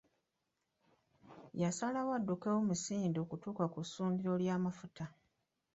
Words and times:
Yasalawo 1.61 2.11
addukewo 2.19 2.59
misinde 2.69 3.17
okutuuka 3.21 3.65
ku 3.73 3.79
ssundiro 3.83 4.33
ly’amafuta. 4.43 5.05